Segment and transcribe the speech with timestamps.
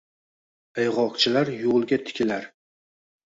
[0.83, 2.49] Аygʼoqchilar yoʼlga tikilar